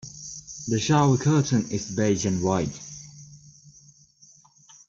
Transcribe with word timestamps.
The 0.67 0.79
shower 0.79 1.15
curtain 1.15 1.69
is 1.69 1.91
beige 1.91 2.25
and 2.25 2.41
white. 2.41 2.73